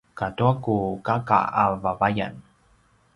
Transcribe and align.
katua 0.19 0.51
ku 0.63 0.75
kaka 1.07 1.39
a 1.61 1.65
vavayan 1.81 2.33